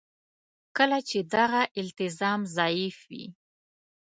کله 0.77 0.99
چې 1.09 1.19
دغه 1.33 1.61
التزام 1.81 2.41
ضعیف 2.57 2.97
وي. 3.09 3.25